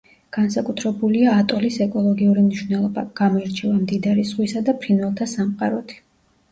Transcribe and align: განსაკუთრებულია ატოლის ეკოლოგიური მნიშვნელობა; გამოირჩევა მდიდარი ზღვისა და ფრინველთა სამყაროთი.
განსაკუთრებულია 0.35 1.35
ატოლის 1.41 1.77
ეკოლოგიური 1.87 2.47
მნიშვნელობა; 2.47 3.05
გამოირჩევა 3.23 3.75
მდიდარი 3.85 4.27
ზღვისა 4.33 4.67
და 4.71 4.81
ფრინველთა 4.85 5.31
სამყაროთი. 5.39 6.05